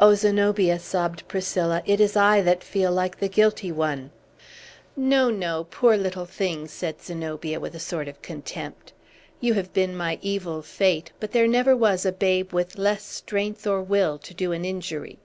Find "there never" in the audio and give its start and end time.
11.30-11.76